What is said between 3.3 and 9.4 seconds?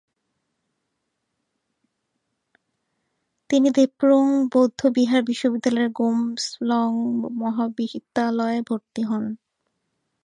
তিনি দ্রেপুং বৌদ্ধবিহার বিশ্ববিদ্যালয়ের গোমস্নগ মহাবিদ্যালয়ে ভর্তি হন।